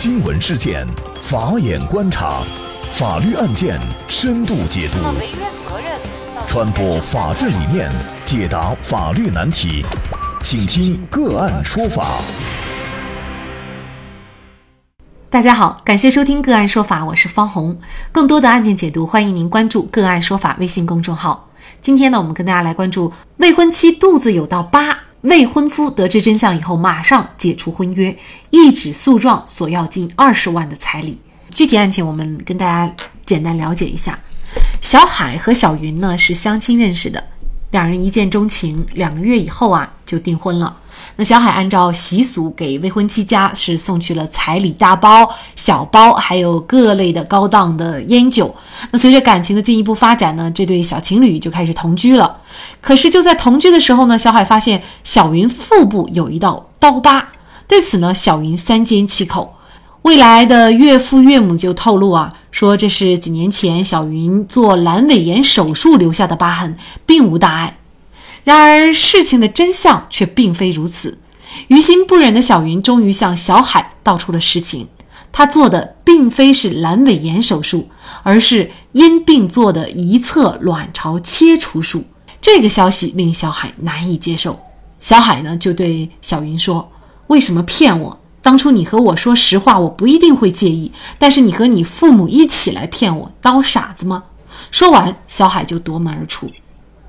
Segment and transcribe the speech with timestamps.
[0.00, 0.86] 新闻事件，
[1.20, 2.40] 法眼观察，
[2.92, 3.76] 法律案件
[4.06, 4.98] 深度解读，
[6.46, 7.90] 传播法治理念，
[8.24, 9.84] 解答法律难题，
[10.40, 12.20] 请听个案说法。
[15.28, 17.76] 大家好，感谢收听个案说法，我是方红。
[18.12, 21.50] 更多的案件解读，欢迎您关注个案说法微信公众号。
[21.80, 24.96] 今天呢，我们跟大家来关注未婚妻肚子有道疤。
[25.22, 28.16] 未婚夫得知真相以后，马上解除婚约，
[28.50, 31.18] 一纸诉状索要近二十万的彩礼。
[31.52, 32.94] 具体案情我们跟大家
[33.26, 34.16] 简单了解一下。
[34.80, 37.22] 小海和小云呢是相亲认识的，
[37.72, 40.77] 两人一见钟情，两个月以后啊就订婚了。
[41.20, 48.54] 那小海按照习俗给未婚妻家是送去了彩礼大包、小包，还有各类的高档的烟酒。
[48.92, 52.36] 那随着感情的进一步发展呢，这对小情侣就开始同居了。
[52.80, 57.30] 可是就在同居的时候呢，小海发现小云腹部有一道刀疤，
[57.66, 59.56] 对此呢，小云三缄其口。
[60.02, 67.76] 未来的岳父岳母就透露啊，说这是几年前小云做阑尾炎手术留下的疤痕，并无大碍。
[68.48, 71.18] 然而，事情的真相却并非如此。
[71.66, 74.88] 于心不忍的小云终于向小海道出了实情：
[75.30, 77.90] 她做的并非是阑尾炎手术，
[78.22, 82.06] 而是因病做的一侧卵巢切除术。
[82.40, 84.58] 这个消息令小海难以接受。
[84.98, 86.90] 小海呢，就对小云说
[87.28, 88.18] ：“为什么骗我？
[88.40, 90.90] 当初你和我说实话，我不一定会介意。
[91.18, 94.24] 但是你和你父母一起来骗我，当我傻子吗？”
[94.72, 96.50] 说完，小海就夺门而出。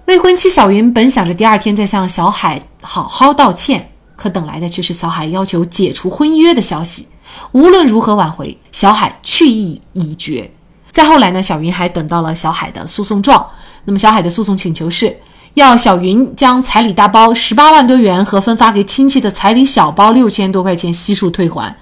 [0.10, 7.08] 未婚妻小云本想着第二天再向小海好好道歉，可等来的却是小海要求解除婚约的消息。
[7.52, 10.50] 无论如何挽回，小海去意已决。
[10.90, 13.46] 再后来呢，小云还等到了小海的诉讼状。
[13.86, 15.16] 那么，小海的诉讼请求是
[15.54, 21.78] 要小云将彩礼大包十八万多元和分发给亲戚的彩礼小包六千多块钱悉数退还。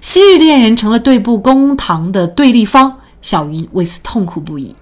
[0.00, 4.76] 昔日恋人成了对簿公堂的对立方，小云为此痛苦不已。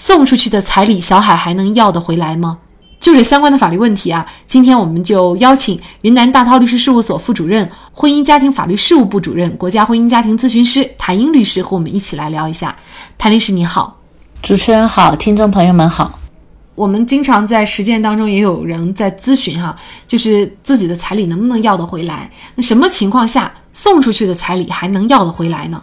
[0.00, 2.58] 送出去的彩礼，小海还能要得回来吗？
[3.00, 12.76] 就这相关的法律问题啊，今天我们就邀请云南大韬律师事务所副主任、婚姻家庭法律事务部主任、国家婚姻家庭咨询师谭英律师和我们一起来聊一下。
[13.18, 13.96] 谭律师你好，
[14.40, 16.16] 主持人好，听众朋友们好。
[16.76, 19.74] 我们经常在实践当中也有人在咨询哈，
[20.06, 22.30] 就是自己的彩礼能不能要得回来？
[22.54, 25.82] 那什么情况下送出去的彩礼还能要得回来呢？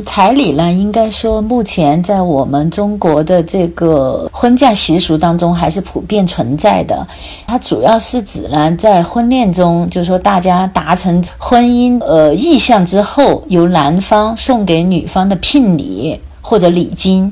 [0.00, 7.06] 彩礼呢，应该说目前在我们中国的这个婚嫁习俗当中还是普遍存在的。
[7.46, 17.30] 它主要是指呢，在婚恋中，就是说大家达成婚姻呃意向之后，由男方送给女方的聘礼或者礼金。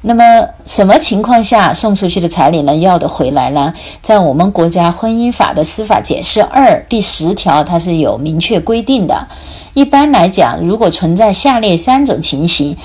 [0.00, 3.74] 那么什么情况下送出去的彩礼呢要得回来呢？
[4.00, 9.28] 在我们国家婚姻法的司法解释二第十条，它是有明确规定的。
[9.78, 12.76] 一般来讲，如果存在下列三种情形，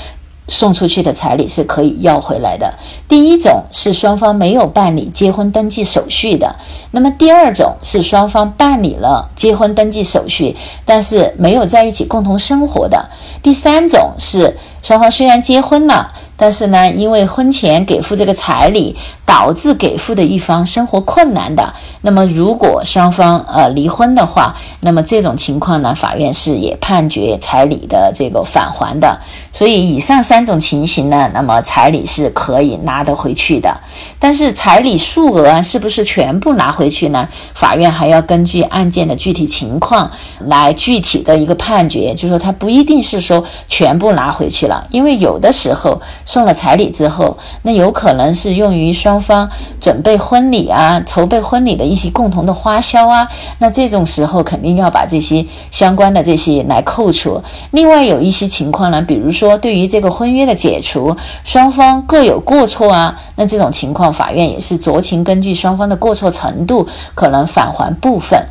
[0.48, 2.72] 送出去的彩礼是可以要回来的。
[3.08, 6.56] 第一种是双方没有办理结婚登记手续的；
[6.92, 10.56] 那么第二种是双方办理了结婚登记手续，
[10.86, 13.10] 但是没有在一起共同生活的；
[13.42, 16.14] 第三种是双方虽然结婚了。
[16.44, 18.94] 但是呢，因为婚前给付这个彩礼，
[19.26, 29.18] 导致给付的一方生活困难的，那么如果双方呃离婚的话，那么这种情况呢，法院是也判决彩礼的这个返还的。
[29.54, 33.80] 所以以上三种情形呢，那么彩礼是可以拿得回去的。
[34.20, 37.30] 但是彩礼数额是不是全部拿回去呢？
[37.54, 46.02] 法院还要根据案件的具体情况来具体的一个判决，就是说他不一定是说全部拿回去了，因为有的时候。
[46.34, 49.48] 送了彩礼之后，那有可能是用于双方
[49.80, 53.28] 准备婚礼啊、筹备婚礼的一些共同的花销啊。
[53.60, 57.40] 那这种时候肯定要把这些相关的这些来扣除。
[57.70, 68.44] 另外有一些情况呢，比如说对于这个婚约的解除，双方各有过错啊，那这种情况法院也是酌情根据双方的过错程度，可能返还部分。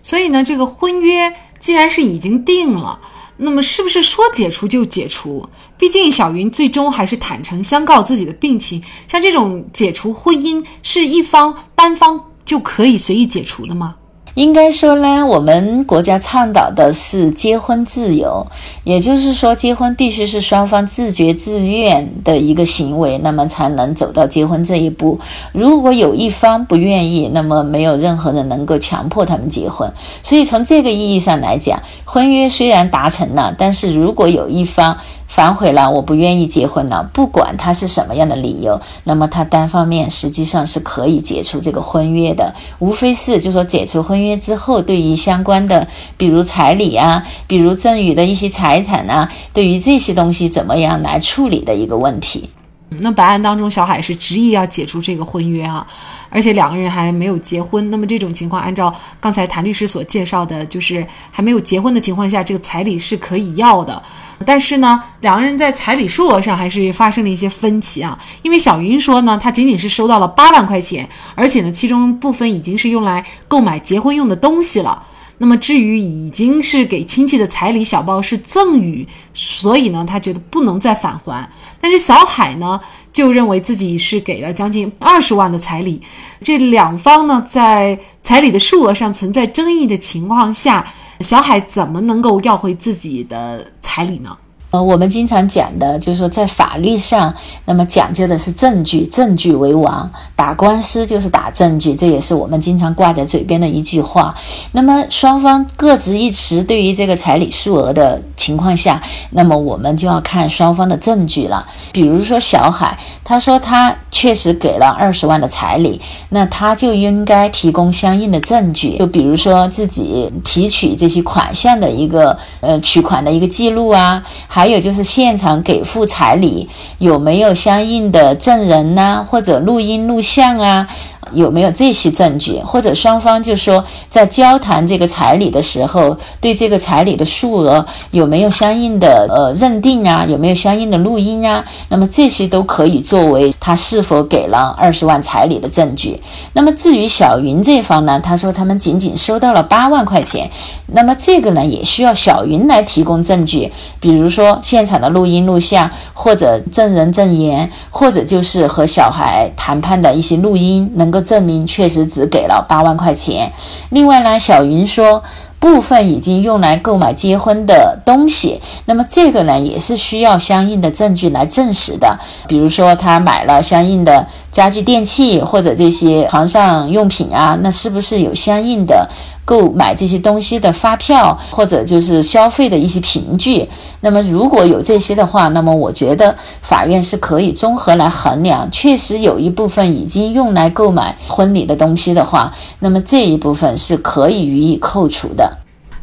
[0.00, 2.98] 所以呢，这个婚约既然是已经定了。
[3.40, 5.48] 那么是不是说解除就解除？
[5.78, 8.82] 毕竟小云最终还是坦诚相告自己的病情。
[9.08, 13.96] 像这种解除婚姻，是一方单方就可以随意解除的吗？
[14.40, 18.46] 应该说呢，我们国家倡导的是结婚自由，
[18.84, 25.20] 也就是说，结婚必须是双方自觉自愿的一个行为，那么才能走到结婚这一步。
[25.52, 29.92] 如果有一方不愿意，那么没有任何人能够强迫他们结婚。
[30.22, 34.96] 所以从这个意义上来讲，婚约虽然达成了，但是如果有一方，
[35.30, 45.86] 反悔了，我不愿意结婚了，不管他是什么样的理由，那么他单方面实际上是可以解除这个婚约的，无非是就说解除婚约之后，对于相关的，
[46.16, 52.50] 比如彩礼啊，比如赠与的一些财产啊，对于这些东西怎么样来处理的一个问题。
[52.98, 55.86] 那本案当中，小海是执意要解除这个婚约啊，
[56.28, 57.88] 而且两个人还没有结婚。
[57.88, 64.02] 那么这种情况，按照刚才谭律师所介绍的，就是还没有结婚的情况下，这个彩礼是可以要的。
[64.44, 68.18] 但是呢，两个人在彩礼数额上还是发生了一些分歧啊。
[68.42, 75.04] 因为小云说呢，她仅仅是收到了八万块钱，而且呢，其中部分已经是用来购买结婚用的东西了。
[75.42, 81.50] 那么至于已经是给亲戚的彩礼小包是赠予，所以呢，他觉得不能再返还。
[81.80, 82.78] 但是小海呢，
[83.10, 85.98] 就认为自己是给了将近二十万的彩礼。
[86.42, 90.86] 这两方呢，在彩礼的数额上存在争议的情况下，
[91.20, 94.36] 小海怎么能够要回自己的彩礼呢？
[94.70, 97.34] 呃，我们经常讲的就是说，在法律上，
[97.64, 100.08] 那么讲究的是证据，证据为王。
[100.36, 104.32] 打官司就是打证据，这也是我们经常挂在嘴边的一句话。
[104.70, 111.66] 那么双方各执一词，对于这个彩礼数额的情况下，那么我们就要看双方的证据了。
[111.92, 124.22] 比如说小海，他说他确实给了二十万的彩礼，那他就应该提供相应的证据，就比如说自己提取这些款项的一个呃取款的一个记录啊。
[124.46, 126.68] 还还有就是现场给付彩礼
[126.98, 130.86] 有没有相应的证人呐，或者录音录像啊？
[131.32, 132.58] 有没有这些证据？
[132.60, 140.24] 或者双方就说在交谈这个彩礼的时候，对这个彩礼的数额有没有相应的呃认定啊？
[140.28, 141.64] 有没有相应的录音啊？
[141.88, 146.20] 那么这些都可以作为他是否给了二十万彩礼的证据。
[146.52, 150.50] 那么至于小云这方呢，他说他们仅仅收到了八万块钱，
[150.86, 153.70] 那么这个呢也需要小云来提供证据，
[154.00, 161.20] 比如说现场的录音录像，或者证人证言，或者就是和小孩谈判的一些录音，能能够。
[161.30, 163.52] 证明确实只给了八万块钱。
[163.90, 165.22] 另外呢，小云说
[165.60, 172.18] 部分已经用来购买结婚的东西，那么这个呢也是需要相应的证据来证实的。
[172.48, 179.08] 比如说他买了相应的家具电器或者这些床上用品啊，那是不是有相应的？
[179.42, 183.68] 购买这些东西的发票，或者就是消费的一些凭据。
[184.00, 186.32] 那么如果有这些的话，那么我觉得
[186.62, 195.50] 法院是可以综合来衡量，确实有一部分已经用来购买婚礼的东西的话，那么这一部分是可以予以扣除的。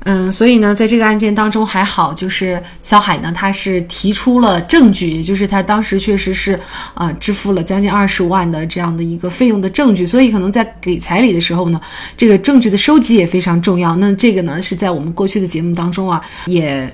[0.09, 6.57] 嗯，所以呢，在这个案件当中还好，就是小海呢，他是提出了证据，也就是他当时确实是
[6.93, 11.81] 啊支付了将近二十万的这样的一个费用的证据，所以可能在给彩礼的时候呢，
[12.15, 13.97] 这个证据的收集也非常重要。
[13.97, 16.89] 那这个呢，是在我们过去的节目当中啊，也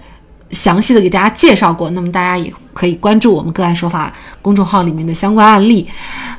[0.50, 1.92] 详细的给大家介绍过。
[1.92, 4.12] 那么大家也可以关注我们个案说法
[4.42, 5.88] 公众号里面的相关案例。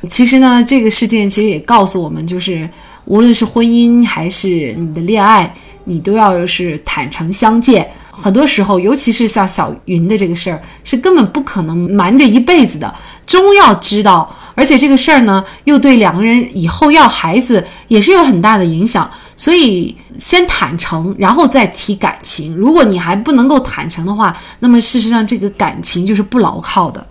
[0.09, 2.69] 其实呢，这个事件其实也告诉我们，就是
[3.05, 5.55] 无论是婚姻还是你的恋爱。
[5.85, 12.93] 你都要是坦诚相见，很多时候，尤其是像小云的这个事儿，是根本不可能瞒着一辈子的，
[13.27, 14.35] 终要知道。
[14.57, 19.11] 而且这个事儿呢，又对两个人以后要孩子也是有很大的影响。
[19.37, 22.55] 所以，先坦诚，然后再提感情。
[22.55, 27.05] 如果你还不能够坦诚的话，那么事实上这个感情就是不牢靠的。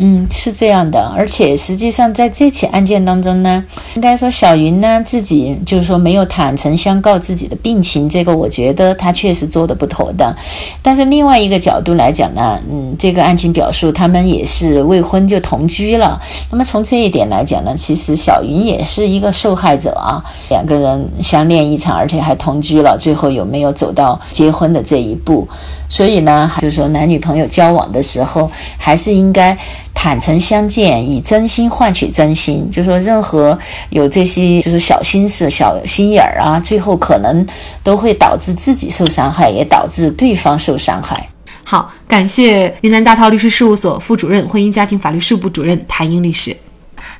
[0.00, 3.64] 嗯，是这样的，而且实际上在这起案件当中呢，
[3.96, 10.32] 应该说小云呢自己就是说没有坦诚相告自己的病情，这个我觉得他确实做的不妥当。
[10.80, 25.48] 但是另外一个角度来讲呢，嗯，这个案情表述他们也是未婚就同居了，那么从这一点来讲呢，其实小云也是一个受害者啊，两个人相恋一场，而且还同居了，最后有没有走到结婚的这一步？
[25.88, 29.56] 所以呢，就是说男女朋友交往的时候，还是应该
[30.00, 32.70] 坦诚相见，以真心换取真心。
[32.70, 33.58] 就说任何
[33.90, 37.44] 有这些就是小心思、小心眼儿啊，最后可能
[37.82, 41.28] 都会导致自己受伤害，也导致对方受伤害。
[41.64, 46.56] 好，感谢云南大韬律师事务所副主任、婚姻家庭法律事务部主任谭英律师。